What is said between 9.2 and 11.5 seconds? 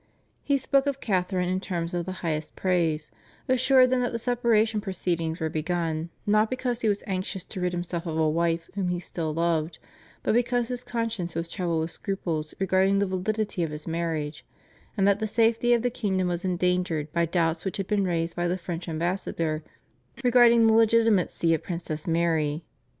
loved, but because his conscience was